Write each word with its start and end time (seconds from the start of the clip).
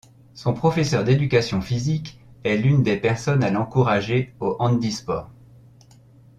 Son 0.33 0.55
professeur 0.55 1.03
d'éducation 1.03 1.61
physique 1.61 2.19
est 2.43 2.57
l'une 2.57 2.81
des 2.81 2.97
personnes 2.97 3.43
à 3.43 3.51
l'encourager 3.51 4.33
au 4.39 4.55
handisport. 4.57 5.29